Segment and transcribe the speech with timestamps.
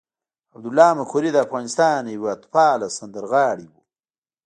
[0.55, 3.81] عبدالله مقری د افغانستان یو هېواد پاله سندرغاړی وو.